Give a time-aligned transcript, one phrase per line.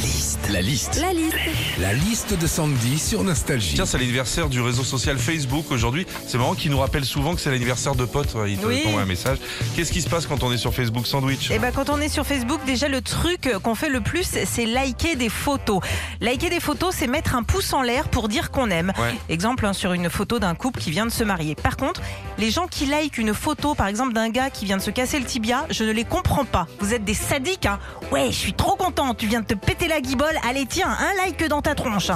[0.00, 0.48] liste.
[0.50, 1.00] La liste.
[1.00, 1.36] La liste.
[1.78, 3.74] La liste de Sandy sur Nostalgie.
[3.74, 6.06] Tiens, c'est l'anniversaire du réseau social Facebook aujourd'hui.
[6.26, 8.34] C'est marrant qu'il nous rappelle souvent que c'est l'anniversaire de potes.
[8.46, 8.82] Il te Oui.
[8.98, 9.38] un message.
[9.76, 12.08] Qu'est-ce qui se passe quand on est sur Facebook Sandwich Et ben quand on est
[12.08, 15.80] sur Facebook, déjà le truc qu'on fait le plus, c'est liker des photos.
[16.20, 18.92] Liker des photos, c'est mettre un pouce en l'air pour dire qu'on aime.
[18.98, 19.14] Ouais.
[19.28, 21.54] Exemple hein, sur une photo d'un couple qui vient de se marier.
[21.54, 22.00] Par contre,
[22.38, 25.18] les gens qui likent une photo, par exemple d'un gars qui vient de se casser
[25.18, 26.66] le tibia, je ne les comprends pas.
[26.80, 27.78] Vous êtes des sadiques, hein
[28.12, 29.14] Ouais, je suis trop content.
[29.14, 30.38] Tu viens de te péter la guibole.
[30.48, 32.12] Allez, tiens, un like dans ta tronche.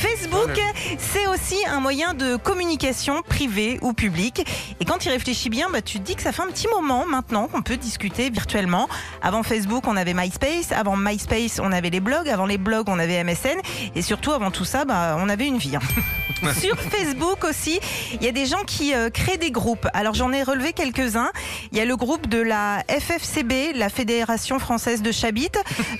[0.00, 0.58] Facebook,
[0.98, 4.46] c'est aussi un moyen de communication privée ou publique.
[4.80, 6.68] Et quand tu y réfléchis bien, bah, tu te dis que ça fait un petit
[6.68, 8.88] moment maintenant qu'on peut discuter virtuellement.
[9.20, 10.72] Avant Facebook, on avait MySpace.
[10.72, 12.30] Avant MySpace, on avait les blogs.
[12.30, 13.58] Avant les blogs, on avait MSN.
[13.94, 15.76] Et surtout, avant tout ça, bah, on avait une vie.
[15.76, 15.80] hein.
[16.58, 17.78] Sur Facebook aussi,
[18.14, 19.86] il y a des gens qui euh, créent des groupes.
[19.92, 21.30] Alors j'en ai relevé quelques-uns.
[21.70, 25.50] Il y a le groupe de la FFCB, la Fédération française de Chabit.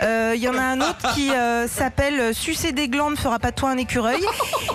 [0.01, 3.51] Euh, Il y en a un autre qui euh, s'appelle Sucer des glandes fera pas
[3.51, 4.21] de toi un écureuil.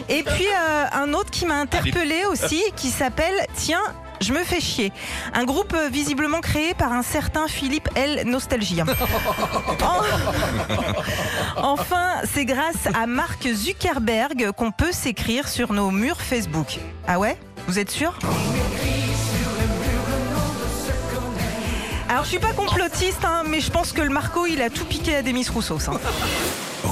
[0.09, 3.81] Et puis euh, un autre qui m'a interpellé aussi, qui s'appelle Tiens.
[4.21, 4.93] Je me fais chier.
[5.34, 8.23] Un groupe euh, visiblement créé par un certain Philippe L.
[8.25, 8.81] Nostalgie.
[9.81, 10.01] En-
[11.57, 16.77] Enfin, c'est grâce à Mark Zuckerberg qu'on peut s'écrire sur nos murs Facebook.
[17.07, 17.37] Ah ouais?
[17.68, 18.18] Vous êtes sûr?
[22.09, 24.85] Alors je suis pas complotiste, hein, mais je pense que le Marco il a tout
[24.85, 25.79] piqué à Demis Rousseau.
[25.79, 25.91] ça.